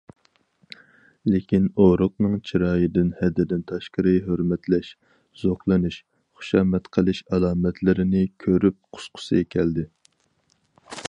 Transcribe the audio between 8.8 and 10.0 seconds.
قۇسقۇسى كەلدى.